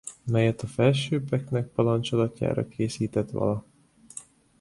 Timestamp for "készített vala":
2.67-3.65